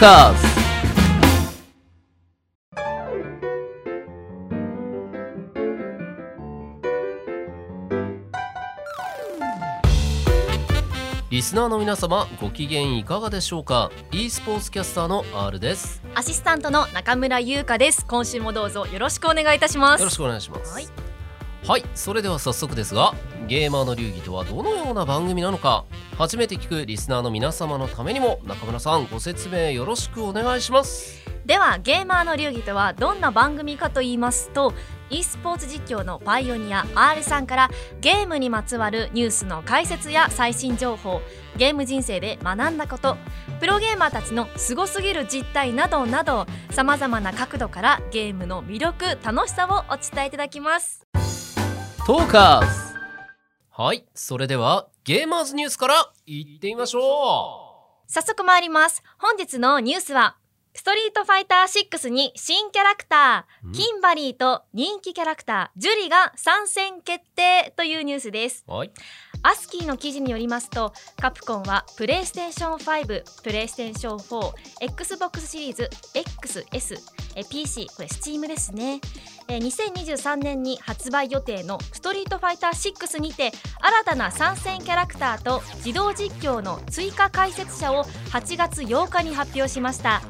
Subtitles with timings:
[0.00, 0.46] カーズ
[11.28, 16.02] リスナーの皆様ご機嫌いかがでしょうか？e スポーツキャスターの R です。
[16.14, 18.06] アシスタントの中村優香です。
[18.06, 20.00] 今週もどうぞよろしくお願いいたします。
[20.00, 20.72] よろしくお願いします。
[20.72, 20.86] はい。
[21.66, 23.14] はい、それでは早速ですが
[23.50, 25.84] ゲーマーの流儀とはどのような番組なのか
[26.16, 31.18] 初めて聞くリスナーの皆様のためにも中村さんご説明よろしくお願いします。
[31.44, 34.72] ではゲーマーの流儀とはどんな番組かと言いますと
[35.08, 41.20] e スポーツ実況のパイオニア R さんからゲームにまつわるニュースの解説や最新情報
[41.56, 43.16] ゲーム人生で学んだこと
[43.58, 51.04] プロゲーマーたちのすごすぎる実態などなどさまざまな角度からゲームの魅力楽しさをお伝えいただきます。
[52.06, 52.89] トーカーズ
[53.80, 57.00] はいそれではゲーマーズニュースからいってみましょ
[58.08, 59.02] 早速参ります。
[59.16, 60.36] 本日のニュースは
[60.74, 63.70] ストリートファイター6に新キャラクタうん。
[63.70, 68.66] ーキンバリーと人気キャラクタージュリが参戦決定というニュースです。
[68.68, 68.90] うはい。
[69.42, 76.96] アスキーの記事によりますとカプコンはプレイステーション5プレイステーション 4XBOX シリーズ XS
[77.36, 79.00] え PC これ Steam ですね
[79.50, 90.22] えー2023年に発売予定のストリートファイター6にて新たな参戦キャラクターと自動実況の追加解説者を8月8日に発表しました。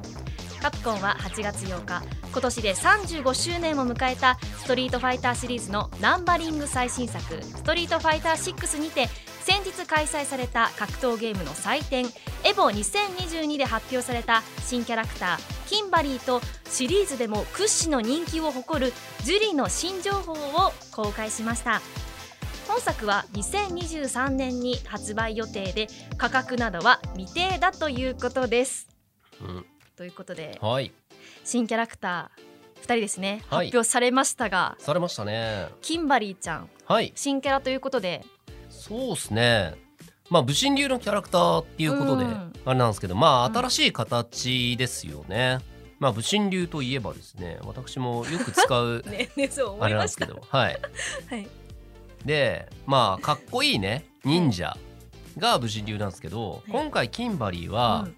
[0.60, 9.08] カプコンは8月8日今年で35周年を迎えたストリートファイターシリーズのナンバリング最新作ストリートファイター6にて
[9.40, 12.04] 先日開催された格闘ゲームの祭典
[12.44, 21.80] エボ2022で発表された新キャラクターキンバリーとシリーズでも屈指の人気を誇るジュリーの新情報を公開しました。
[22.66, 25.86] 本作は2023年に発売予定で
[26.18, 28.88] 価格などは未定だということです。
[29.40, 29.66] うん。
[29.94, 30.90] ということではい。
[31.44, 33.66] 新キャラクター2人ですね、はい。
[33.66, 35.68] 発表されましたがされましたね。
[35.82, 37.12] キンバリーちゃんはい。
[37.14, 38.24] 新キャラということで。
[38.70, 39.89] そうですね
[40.30, 42.52] まあ武神流のキャラクターっていうことでうん。
[42.64, 45.58] あれなんですけどまあうん新しい形ですよね、
[45.98, 50.26] まあ武神流といえばですね私もよく使う ねねそう思あれいました。
[50.26, 50.80] なんですけどはい。
[51.28, 51.48] はい。
[52.24, 54.76] でまあかっこいいね忍者
[55.38, 56.70] が武神流なんですけど、い。
[56.70, 58.16] 今回キンバリーは、うん。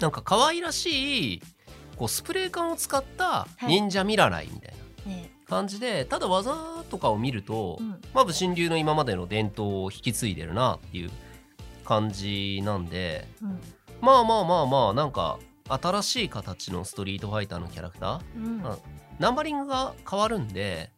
[0.00, 1.42] なんか可愛らしい
[1.96, 3.66] こうスプレー缶を使ったい。
[3.66, 4.74] 忍者見習いみたい
[5.06, 5.30] なね。
[5.48, 8.00] 感じで、ただ技とかを見ると、うん。
[8.14, 11.10] まあ武神流の今までの伝統を引き継いでるなっていう
[11.88, 13.60] 感じなんでうん。
[14.02, 15.38] まあまあまあまあなんか
[15.68, 18.66] 新しい形のストリートファイターのキャラクターうん。
[18.66, 18.76] あ
[19.18, 20.90] ナンバリングが変わるんで、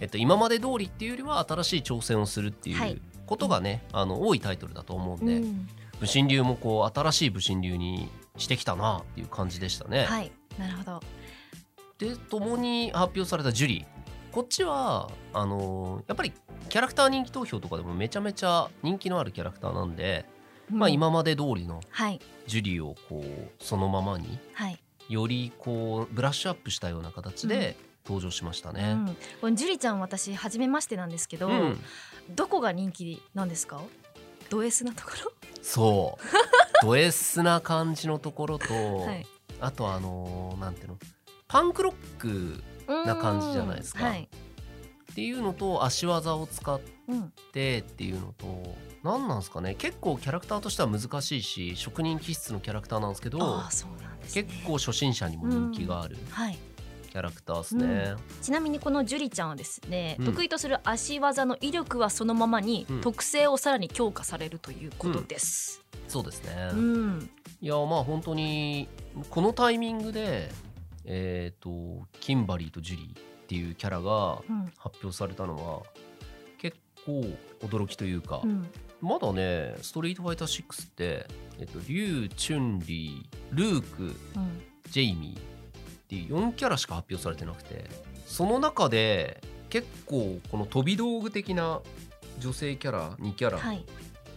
[0.00, 2.92] えっと、今まで通りっていうよりは新しい挑戦をするってはい。
[2.92, 5.68] いうことがね、あの多いタイトルだと思うんで、うん。
[6.00, 10.04] 武神流もこう新しい武神流にしてきたなっていう感じでしたね。
[10.04, 10.30] はい。
[10.58, 11.00] なるほど。
[11.98, 13.86] で共に発表されたジュリー。
[14.32, 16.32] こっちはあのーやっぱり
[16.68, 20.26] キャラクター人気投票とかでもめちゃめちゃ人気のあるキャラクターなんで、
[20.70, 20.90] まあう。
[20.90, 22.20] ん今まで通りのはい。
[22.46, 24.78] ジュリーをこうそのままにはい、
[25.08, 28.92] よりこうブラッシュアップしたような形で登場しましたね。
[28.92, 31.80] うん、このジュリちゃん私初めましてなんですけど、うん。
[32.34, 33.80] どこが人気なんですか？
[34.48, 35.10] ド S なとこ
[35.60, 36.24] そう。
[36.82, 39.26] ド S な感じのところと、ろ、 はい、
[39.60, 40.98] あとあのーなんていうの？
[41.48, 42.62] パンクロック
[43.06, 44.00] な感じじゃないですか。
[44.00, 44.10] うん。
[44.10, 44.28] はい。
[45.12, 47.32] っていうのと足技を使っうん。
[47.52, 49.74] てっていうのと何なんですかね。
[49.74, 53.64] 結構キャラクターとしては難しいし職人気質のキャラクターなんですけどね。
[54.32, 56.58] 結構初心者にも人気があるはい。
[57.10, 58.14] キャラクターですね。
[58.42, 60.26] ちなみにこのジュリちゃんはですね、うん。
[60.26, 63.00] 得意とする足技の威力はそのままに、うん。
[63.00, 65.86] 特性をさらに強化されるということです。
[66.08, 67.30] そうですね、うん、
[67.60, 68.88] いやまあ本当に
[69.30, 70.50] このタイミングで
[71.04, 75.82] えっ、とキンバリーとジュリーっていうキャラがうん、発表されたのは
[77.10, 78.68] 驚きというか、うん、
[79.00, 81.26] まだね「ストリートファイター6」って、
[81.58, 84.12] えっと、リュウ・チュンリールークうん、
[84.90, 85.42] ジェイミーっ
[86.08, 87.84] ていう4キャラしか発表されてなくて
[88.26, 91.80] その中で結構この飛び道具的な
[92.38, 93.84] 女性キャラ2キャラはい、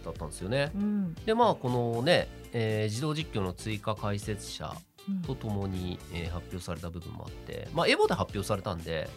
[0.04, 0.70] だったんですよね。
[0.74, 4.74] うん、でまあこのね、えー自動実況の追加解説者
[5.08, 5.22] うん。
[5.22, 9.08] とともに、えー発表された部分もあってまあエボで発表されたんで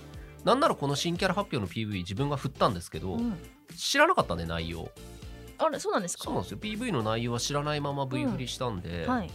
[0.44, 3.38] なんならこの新キャラ発表の PV 自分が振ったんですけど、うん。
[3.78, 4.90] 知らなかったんで内容。
[5.58, 6.26] あれそうなんですか？
[6.26, 6.58] そうなんですよ。
[6.60, 9.32] PV の内容は知らないまま V 振りしたんで、はい、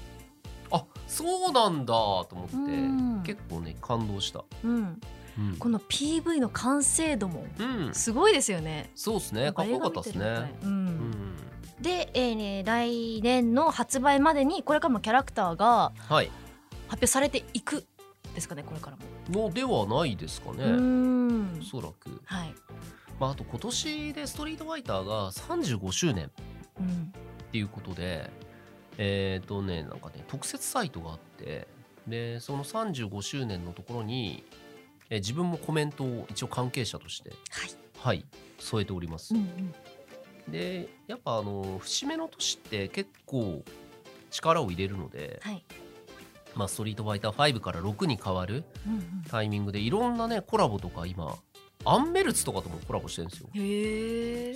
[0.70, 3.22] あそうなんだと思って、うん。
[3.24, 5.00] 結構ね感動した、うん、
[5.38, 5.56] うん。
[5.58, 8.90] この PV の完成度もうん、すごいですよね。
[8.94, 9.52] そうですね。
[9.52, 10.54] かっこよかったですね。
[10.62, 11.36] うん、うん。
[11.80, 16.30] で、えーね、来年の発売までにこれからもキャラクターがはい。
[16.88, 17.86] 発表されていく
[18.38, 19.48] ですかねこれからも。
[19.48, 21.60] のではないですかうーねん。
[21.60, 22.54] おそらく、はい、
[23.20, 26.30] まあ、あと今年でストリートファイターが35周年
[26.80, 26.90] うん、っ
[27.50, 28.30] ていうことで
[28.98, 31.66] えっ、とねなんかね特設サイトがあって
[32.06, 34.44] でその35周年のところに、
[35.10, 37.34] えー自分もコメントを一応関係者としては
[37.66, 38.26] い、はい
[38.58, 40.52] 添えております、うんうん。
[40.52, 43.64] でやっぱあの節目の年って結構
[44.30, 45.64] 力を入れるので、はい
[46.58, 51.36] まあ、ストリートファイター5から6に変わるうんタイミングでいろんなねコラボとか今
[51.84, 53.46] アンメルツとかともコラボしてるんですよ。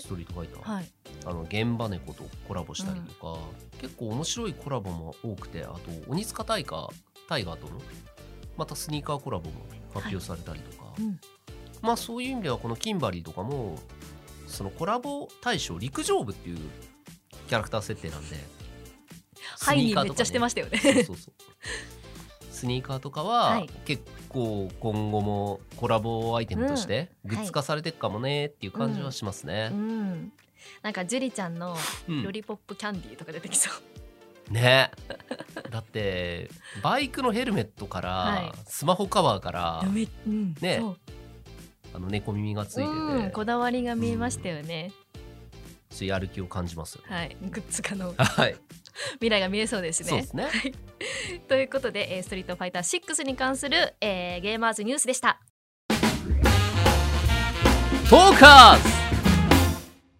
[0.01, 0.87] ストリートファイター、はい。
[1.25, 3.39] あの現場猫とコラボしたりとか、
[3.81, 6.91] 結構面白いコラボも多くてあと鬼塚タイガー
[7.29, 7.81] タイガーとの
[8.57, 9.55] またスニーカーコラボも
[9.95, 11.21] 発表されたりとか、うん。
[11.81, 13.79] まあそういう意味ではこのキンバリーとかも
[14.49, 16.59] そのコラボ大賞陸上部っていう
[17.47, 18.37] キャラクター設定なんで
[19.61, 20.79] ハイニーカーとかねちゃしてましたよね。
[20.79, 21.35] そうそうそう
[22.63, 23.69] スニーカーとかは、はい。
[23.85, 27.31] 結構今後もコラボアイテムとしてうん。
[27.31, 29.71] グッズ化されていくかもねっていう感じはしますね。
[29.73, 29.75] う。
[29.75, 30.33] ん、
[30.81, 31.77] なんかジュリちゃんの
[32.09, 32.23] うん。
[32.23, 33.69] ロリポップキャンディーとか出てきそ
[34.49, 34.53] う。
[34.53, 34.93] ね。
[35.73, 36.51] だって
[36.85, 38.53] バイクのヘルメットから、はい。
[38.65, 39.83] スマホカバーから
[40.61, 40.79] ね。
[40.79, 40.99] そう。
[41.95, 44.93] あの猫耳がついてて、うん、こだわりが見えましたよね。
[45.91, 47.01] そういうやる気を感じます。
[47.03, 48.15] はい、グッズ化の。
[48.17, 48.55] はい、
[49.15, 50.09] 未来が見えそうですね。
[50.09, 50.49] そうですね。
[51.49, 55.39] ということで、えーストリートファイター6に関する、えーゲーマーズニュースでした。
[58.09, 59.03] トーカーズ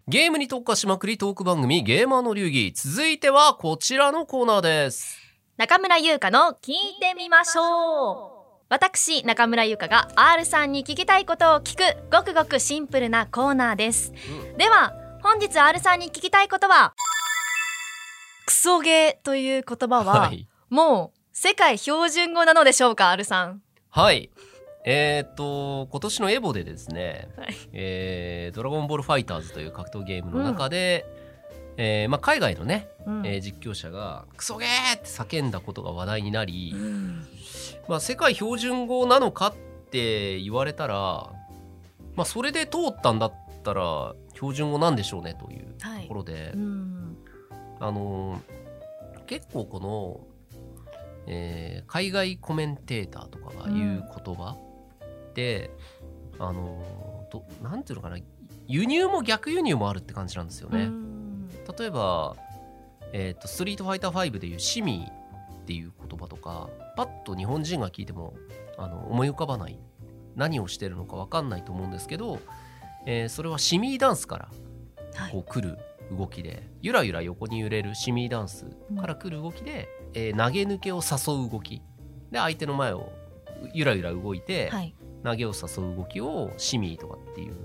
[0.07, 5.17] ゲームに特化しまくりトーク番組ゲーマーの流儀続いてはこちらのコーナーです
[5.57, 8.65] 中村優香の聞いてみましょう。
[8.69, 14.11] 私中村優香が R さんに聞きたいことを聞くごくごくシンプルなコーナーです。
[14.57, 16.95] では本日 R さんに聞きたいことは
[18.45, 20.47] クソゲーという言葉は、はい。
[20.69, 23.61] もう世界標準語なのでしょうか R さん。
[23.89, 24.29] はい。
[24.85, 31.05] えーっと今年のエボでですねはい「えードラゴンボールファイターズ」という格闘ゲームの中で、
[31.77, 33.25] えーまあ、海外のね、うん。
[33.25, 37.25] えー実況者が「クソゲー!」って叫んだことが話題になり、うん。
[37.87, 39.53] まあ、世界標準語なのかっ
[39.89, 41.31] て言われたら、
[42.15, 46.01] まあ、それで通ったんだったら標準語なんでしょうねというはい。
[46.03, 47.17] ところで、うん
[47.83, 48.41] あのー
[49.25, 50.19] 結構この、
[51.27, 54.57] えー海外コメンテーターとかが言う言葉
[55.33, 55.69] で、
[56.39, 58.17] あのーどなんていうのかな
[58.67, 60.83] 輸入も逆輸入もあるって感じなんですよね。
[60.83, 62.35] うん例えば、
[63.13, 68.33] えーと「ストリートファイター5」でいう「シミ」っていう言葉とかパッと日本人が聞いても
[68.77, 69.79] あの思い浮かばない
[70.35, 72.39] 何をしてるのか分かんないと思うんですけど、
[73.05, 74.49] えーそれはシミーダンスから
[75.15, 75.77] はいこう来る
[76.17, 78.65] 動きでゆらゆら横に揺れるシミーダンス
[78.99, 81.81] から来る動きで、えー投げ抜けを誘う動き。
[82.31, 83.11] で相手の前を
[83.73, 84.95] ゆらゆら動いて、はい。
[85.23, 87.55] 投げを誘う動きをシミーとかっていう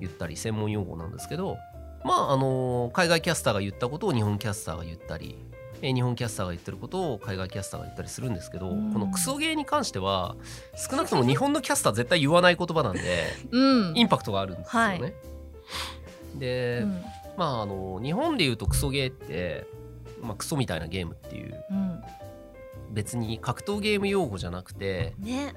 [0.00, 1.58] 言ったり専門用語なんですけど
[2.04, 5.36] まああの海外キャスターが言ったことを日本キャスターが言ったり、
[5.82, 8.92] えー日本キャスターが言ってることを海外キャスターが言ったりするんですけど、うん。
[8.94, 10.36] このクソゲーに関しては
[10.90, 13.92] 少なくとも日本のキャスター絶対言わない言葉なんでうん。
[13.94, 14.88] インパクトがあるんですよね。
[14.88, 15.14] はい。
[16.38, 17.02] で、うん
[17.36, 19.66] まああの日本で言うとクソゲーって、
[20.22, 22.02] まあ、クソみたいなゲームっていううん。
[22.92, 25.54] 別に格闘ゲーム用語じゃなくて、ね。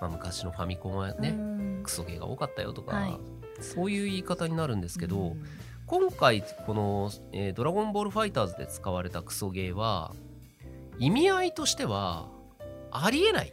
[0.00, 1.82] まあ、昔のファミコンはうね、ん。
[1.82, 3.18] クソゲーが多かったよとか、はい。
[3.60, 5.46] そういう言い方になるんですけど、うん。
[5.86, 10.14] 今回この、えードラゴンボールファイターズ」で使われたクソゲーは
[10.98, 12.28] 意味合いとしては
[12.90, 13.52] ありえない。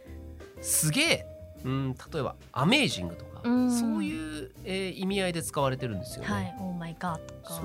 [0.62, 1.26] すげえ、
[1.64, 3.70] うん、例えば「アメージング」とか、うん。
[3.70, 6.28] そういう、えー意味合いで使われてるんですよね。
[6.28, 7.54] はい、オーマイガーとか。
[7.54, 7.64] そう。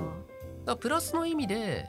[0.66, 1.88] だプラスの意味で、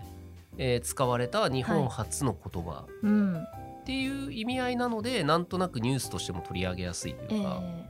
[0.59, 2.85] えー使われた日本初の言葉。
[3.02, 3.37] うん。
[3.37, 7.87] っていう意味合いなので、なんとなくニュースとしても取り上げやすいとえいうか、え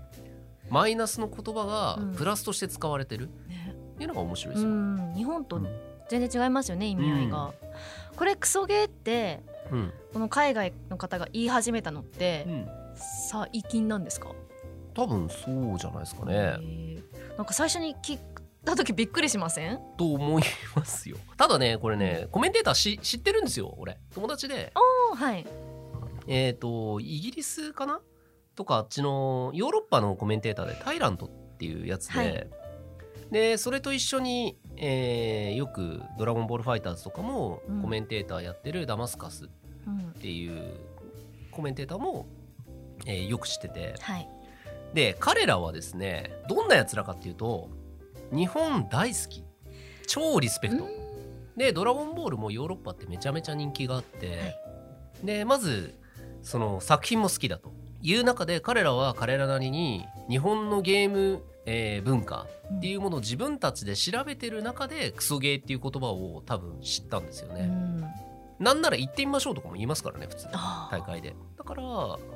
[0.69, 2.15] マイナスの言葉がうん。
[2.15, 3.29] プラスとして使われてる。
[3.49, 3.75] ね。
[3.95, 4.73] っていうのが面白いでうすよ。
[4.75, 5.15] ん。
[5.15, 5.67] 日本とうん。
[6.09, 7.53] 全然違いますよね意味合いが、
[8.15, 9.41] これクソゲーって
[9.73, 9.93] うん。
[10.13, 12.69] この海外の方が言い始めたのってうん。
[12.97, 14.29] 最近なんですか？
[14.97, 16.57] 多分そうじゃないですかね。
[17.37, 18.19] なんか最初に聞い
[18.65, 19.79] た時びっくりしません？
[19.99, 20.43] と思い
[20.75, 21.19] ますよ。
[21.37, 23.99] ただねこれねコメンテーターし知ってるんですよ俺。
[24.15, 24.73] 友達で。
[25.13, 25.47] おはい。
[26.27, 28.01] えっ、とイギリスかな？
[28.55, 32.49] とかあっちのヨーロッパのコメンテーターでタイラントっていうやつで、はい。
[33.31, 37.83] でそれと一緒に、えーよく「ドラゴンボールファイターズ」とかもうん。
[37.83, 39.49] コメンテーターやってるダマスカスっ
[39.87, 40.81] うんていう
[41.51, 42.27] コメンテーターも、
[43.05, 43.95] えーよく知ってて。
[44.01, 44.29] はい
[44.97, 47.69] で彼らはですねどんなやつらかっていうと
[48.33, 49.45] 日本大好き。
[50.07, 50.89] 超リスペクト。
[51.57, 54.57] で「ドラゴンボール」もヨーロッパってめちゃめちゃ人気があって、はい。
[55.23, 55.95] でまず
[56.43, 57.73] その作品も好きだと。
[58.03, 67.63] いう中で彼らは彼らなりに日本のゲーム、えー文化っていうものを自分たちで調べてる中でクソゲーっていう言葉を多分知ったんですよね。
[67.63, 68.05] うん。
[68.59, 70.47] なんなら行ってみましょうとかも言いますからね普通。
[70.91, 71.35] 大会で。
[71.59, 71.83] だから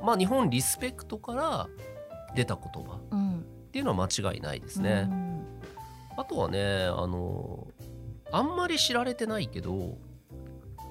[0.04, 1.68] まあ日本リスペクトから
[2.34, 2.98] 出た言葉。
[3.10, 3.38] うん。
[3.38, 5.08] っていうのは間違いないですね。
[5.08, 5.46] うん。
[6.16, 7.68] あとはねあの
[8.32, 9.96] あんまり知られてないけど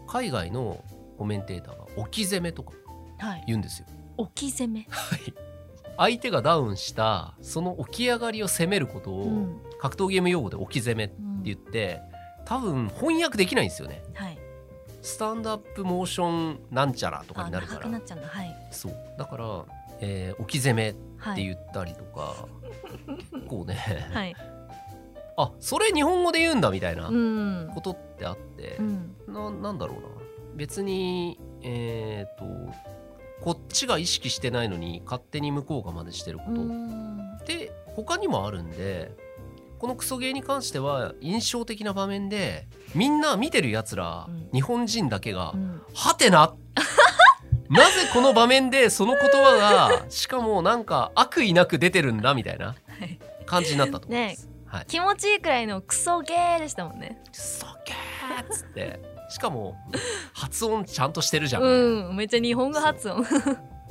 [0.08, 0.84] 海外の
[1.17, 2.72] コメンテーターが置き攻めとか
[3.19, 3.43] はい。
[3.48, 3.88] 言うんですよ。
[4.17, 4.88] 置き攻め？
[4.89, 5.34] はい。
[5.98, 9.62] 相手がダウンしたその起き上がりを攻めることを、うん。
[9.79, 12.01] 格闘ゲーム用語で置き攻めってうん言って
[12.46, 14.01] 多分翻訳できないんですよね。
[14.13, 14.38] はい。
[15.01, 17.88] スタンドアップモーションなんちゃらとかあになるから。
[17.88, 18.27] なっちゃうんだ。
[18.27, 18.55] はい。
[18.72, 18.96] そう。
[19.17, 19.65] だから、
[20.01, 22.47] えー置き攻めってはい言ったりとか、
[23.33, 23.75] 結構ね、
[24.13, 24.35] はい。
[25.38, 27.71] あそれ日本語で言うんだみたいなうん。
[27.73, 29.15] ことってあって、うん。
[29.27, 30.07] ななんだろうな。
[30.55, 32.45] 別にえっ、と
[33.41, 37.38] こっちが意識してないのに勝手に向こうが真似してるこうとん。
[37.41, 39.15] って他にもあるんで
[39.77, 44.49] このクソゲーに関しては印象的な場面でみんな見てるやつら、うん。
[44.53, 46.53] 日本人だけがうん「はてな
[47.69, 52.73] 」なぜこの場面でその言葉がしかもなんか悪意なく出てるんだみたいなは
[53.05, 54.49] い感じになったと思います。
[54.65, 57.19] はい、気持ちいいくらいのクソゲーでしたもんね。
[57.31, 58.99] クソゲーっつって。
[59.29, 59.75] しかも
[60.33, 63.23] 発音ちゃんとしてるじゃん、うんめっちゃ日本語発音。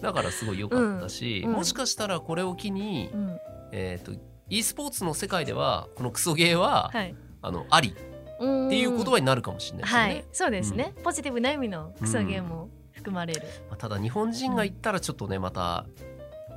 [0.00, 1.50] だからすごい良かったし、うん。
[1.50, 3.40] うんもしかしたらこれを機に、うん。
[3.72, 4.18] えー、と
[4.48, 7.14] e スポーツの世界ではこのクソゲーは、はい。
[7.42, 10.04] あのありっていう言葉になるかもしれないですよね。
[10.04, 10.24] はい。
[10.32, 10.94] そうですね。
[11.02, 12.68] ポジティブな意味のクソゲーも
[13.08, 13.42] 含まれる。
[13.68, 15.86] まあただ日本人が言ったらちょっとねまた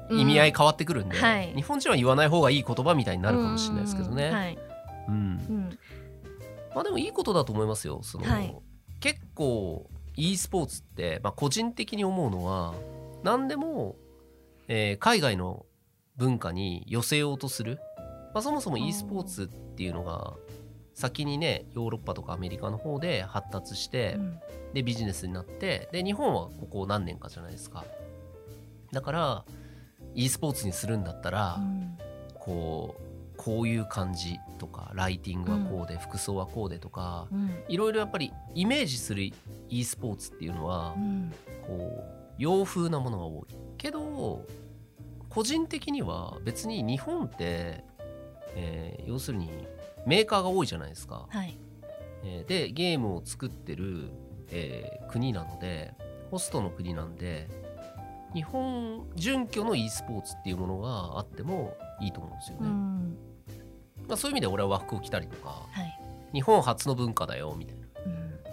[0.10, 0.20] うん。
[0.20, 1.54] 意味合い変わってくるんで、はい。
[1.56, 4.28] 日本人は言わない方がいい言葉みたいになるかもしれないですけどね。
[4.28, 4.34] うん。
[4.34, 4.60] はい。
[5.08, 5.14] うん。
[5.14, 5.18] う
[5.54, 5.80] ん。
[6.76, 8.02] まあでもいいことだと思いますよ。
[8.04, 8.56] そのはい。
[9.00, 12.74] 結構 e スポーツって、まあ、個人的に思うのは
[13.24, 13.96] 何でも、
[14.68, 15.66] えー海外の
[16.18, 17.80] 文化に寄せようとする、
[18.34, 20.34] まあ、そもそも e スポーツっていうのが
[20.94, 24.40] 先にねヨーロッパとかアメリカの方で発達して、うん。
[24.74, 27.84] でビジネスになってで日本はここ何年かじゃないですか。
[28.92, 29.46] だから
[30.16, 31.98] e スポーツにするんだったら、うん。
[32.36, 37.64] こうこういう感じとかライティングはこうで、服装はこうでとかうん。
[37.68, 39.32] いろいろやっぱりイメージする
[39.70, 41.34] e スポーツっていうのはうん。
[41.66, 43.56] こう洋風なものが多い。
[43.78, 44.46] けど
[45.30, 47.84] 個人的には別に日本って、
[48.56, 49.50] えー要するに
[50.06, 51.28] メーカーが多いじゃないですか。
[51.30, 51.58] はい。
[52.24, 54.10] えーでゲームを作ってる、
[54.50, 55.94] えー国なので
[56.30, 57.50] ホストの国なんで
[58.34, 62.70] 日本準拠の e スポーツっていうものがあってもいいと思うんですようね。
[62.70, 63.18] ん。
[64.08, 66.00] まあ、そういう意味で俺は和服を着たりとかはい。
[66.34, 67.88] 日本初の文化だよみたいな。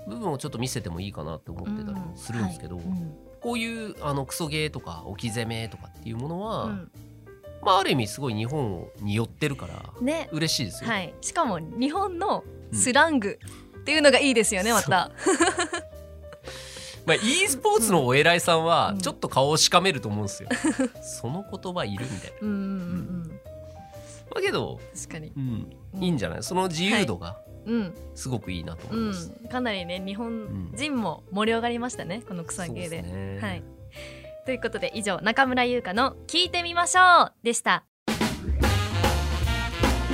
[0.07, 0.14] うん。
[0.14, 2.88] 部分をちょっと見せてもいいかなって思ってたりもするんですけど、うはい。
[3.40, 6.90] こういうあのクソゲーとか置き攻めとかっていうものは、うん
[7.62, 10.28] まあある意味すごい日本に寄ってるからうんね。
[10.32, 10.90] 嬉しいですよ。
[10.90, 11.14] はい。
[11.20, 13.38] しかも日本のスラング
[13.80, 15.10] っていうのがいいですよねまた。
[17.06, 18.98] まあ、e スポーツのお偉いさんはうん。
[18.98, 20.48] ちょっと顔をしかめると思うんですよ。
[21.02, 22.36] その言葉いるみたいな。
[22.42, 22.64] うんうんう
[23.34, 23.40] ん
[24.34, 25.32] だけど、確かに。
[25.34, 26.04] うん、うん。
[26.04, 26.42] いいんじゃない？
[26.42, 27.94] その自由度がうん。
[28.14, 29.32] すごくいいなと思ういます。
[29.42, 29.48] ん。
[29.48, 33.38] かなりね日本人も盛り上がりましたねこの草ゲーでね。
[33.40, 33.62] はい
[34.49, 37.85] ということで以上中村優香の聞いてみましょうでした。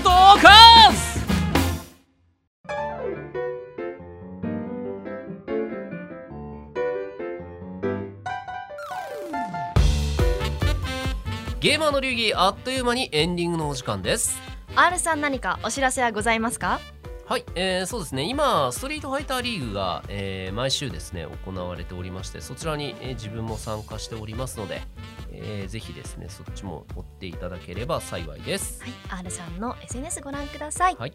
[0.03, 1.25] ドカンス
[11.61, 14.37] ゲーマーの流儀あっという間にエンディングのお時間です。
[14.75, 16.81] R さん何かお知らせはございますか？
[17.27, 18.25] はい、えーそうですね。
[18.25, 24.83] 今ストリートファイターリーグが、えー毎週ですね行われておりましてそちらに、えー自分も参加しておりますので、
[25.33, 28.83] えーぜひですねそっちも追っていただければ幸いです。
[28.83, 31.15] はい R さんの SNS ご覧ください、はい。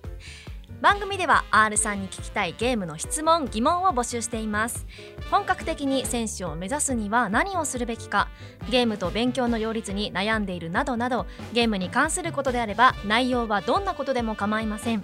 [0.81, 4.87] 番組では R さんに聞きたいゲームの質問疑問を募集しています。
[5.29, 8.29] 本格的に選手を目指すには何をするべきか
[8.71, 15.03] ゲームと勉強の両立に悩んでいるなどなどゲームに関することであれば内容はどんなことでも構いません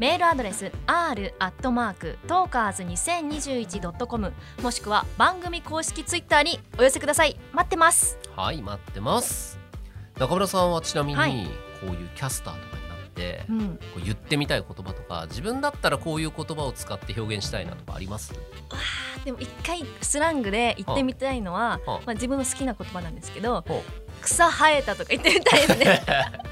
[0.00, 7.36] メールアドレス r アットマークトーカーズ 2021.com もしくは番組公式ツイッターにお寄せください。
[7.52, 8.18] 待ってます。
[8.34, 9.58] はい待ってます。
[10.18, 11.32] 中村さんはちなみにこはい。
[11.34, 13.68] ういうキャスターとかになって、うん。
[13.76, 18.32] こう言ってみたい言葉とか自分だったらこういう言葉を使って表現したいなとかあります？
[19.26, 22.00] でも一回スラングで言ってみたいのははあ。
[22.06, 23.82] まあ、自分の好きな言葉なんですけどほう。
[24.22, 26.02] 草生えたとか言ってみたいですね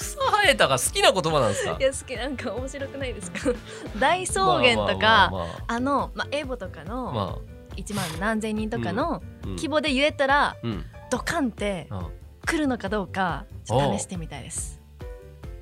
[0.00, 1.76] 草生えたが好きな言葉なんですか？
[1.78, 3.38] いや好きなんか面白くないですか？
[4.00, 7.12] 大草原とかまあまあまあの、まあ、エボとかのあ。
[7.12, 7.38] ま
[7.76, 9.50] 1万何千人とかのあうん。
[9.56, 10.84] 規模で言えたらうん。
[11.10, 12.08] ドカンってあ
[12.46, 14.80] 来るのかどうかちょっと試してみたいです。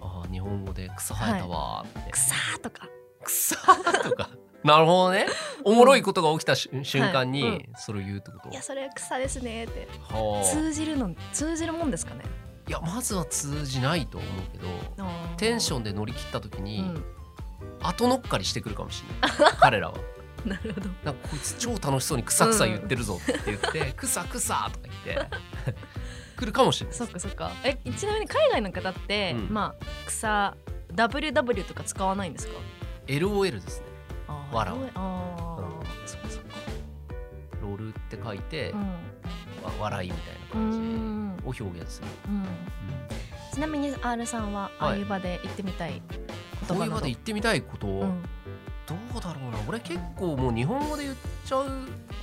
[0.00, 2.88] あ日本語で草生えたわーって、草とか。
[3.24, 3.56] 草
[4.02, 4.30] とか？
[4.64, 5.26] なるほどね。
[5.64, 7.52] おもろいことが起きたし、瞬間にはい。
[7.52, 7.64] うん。
[7.76, 9.86] それを言うってこと、いやそれは草ですねって。
[10.10, 10.44] はあ。
[10.44, 12.24] 通じるの通じるもんですかね？
[12.68, 15.08] いやまずは通じないと思うけど
[15.38, 17.04] テンションで乗り切った時に、うん。
[17.80, 19.52] 後乗っかりしてくるかもしれない。
[19.58, 19.94] 彼らは。
[20.44, 20.88] なるほど。
[21.04, 25.28] なんかこいつ超楽しそうにクサクサ言ってるぞって言って、 クサクサとか言って
[26.36, 26.96] 来るかもしれない。
[26.96, 27.52] そっかそっか。
[27.64, 29.54] えちなみに海外の方って、うん。
[29.54, 30.56] まあ草
[30.94, 32.54] WW とか使わないんですか
[33.06, 33.86] ？LOL ですね。
[34.28, 34.78] あらわ。
[34.94, 35.80] あうん。
[35.80, 36.48] ーそっかそっか。
[37.62, 38.94] ロールって書いて、うん
[39.68, 42.46] わ笑いみたいなう感じんを表現する、うん。
[43.52, 46.02] ちなみに R さんはああいう場で行ってみたい
[46.68, 46.90] こういう。
[46.90, 48.22] 場で言ってみたいこと、うん
[48.88, 51.66] どうだろうな俺結構もう日本語で言っちゃう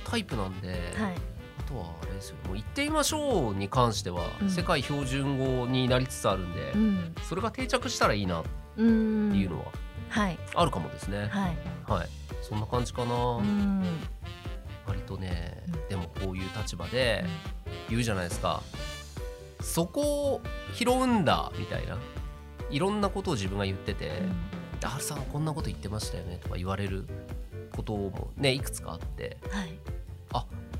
[0.04, 1.14] タイプなんで、はい。
[1.60, 7.14] あとはあれですよもう言ってみましょうに関しては、うん世界標準語になりつつあるんで、うん。
[7.22, 8.44] それが定着したらいいなっ
[8.78, 9.30] うん。
[9.30, 9.66] ていうのは
[10.08, 11.56] はいあるかもですね、はい。
[11.86, 12.08] はい
[12.42, 13.82] そんな感じかな、うん。
[13.84, 13.88] 割
[15.06, 15.88] とね、うん。
[15.88, 17.24] でもこういう立場で
[17.88, 18.62] 言うじゃないですか。
[19.60, 20.40] そこを
[20.74, 21.98] 拾うんだみたいな。
[22.68, 24.22] いろんなことを自分が言ってて
[24.80, 27.06] 「ダールさんこんなこと言ってましたよね」とか言われる
[27.74, 29.38] こともねいくつかあって。
[29.50, 29.78] はい。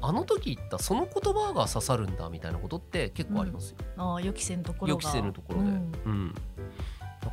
[0.02, 5.02] あの時言ったその言葉が刺さるんだみたいなことって結構ありますよ、ああ予期せぬところが。
[5.02, 6.26] 予期せぬところで、ううん。
[6.28, 6.40] んだ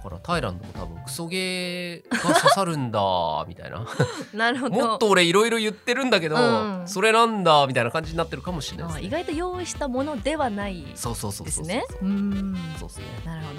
[0.04, 3.00] からタイランドも多分クソゲーが刺さるんだ
[3.48, 3.88] みたいな。
[4.34, 4.76] なるほど。
[4.76, 6.40] もっと俺いろいろ言ってるんだけど、う
[6.84, 6.84] ん。
[6.86, 13.06] それなんだみたいな感じになってるかもしれないです、ね、意外と用意したものではないそうそうそうそうそうですね。
[13.26, 13.54] なるほ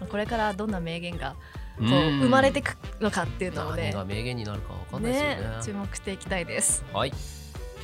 [0.00, 0.06] ど。
[0.06, 1.34] これからどんな名言が
[1.78, 5.56] うこうん生まれてくのかっていうのを何ねが名言になるかわかんないですよね。
[5.56, 6.84] ね注目していきたいです。
[6.92, 7.12] はい。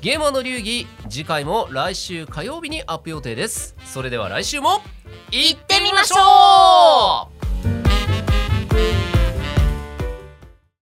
[0.00, 3.74] ゲーマーの流儀次回も来週火曜日にアップ予定です。
[3.84, 4.82] それでは来週も
[5.30, 7.35] 行ってみましょう